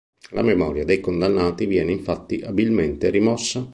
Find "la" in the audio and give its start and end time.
0.31-0.41